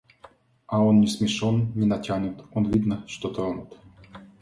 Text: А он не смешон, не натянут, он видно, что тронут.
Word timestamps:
А 0.65 0.79
он 0.81 0.99
не 0.99 1.05
смешон, 1.05 1.73
не 1.75 1.85
натянут, 1.85 2.43
он 2.53 2.71
видно, 2.71 3.03
что 3.07 3.29
тронут. 3.29 3.77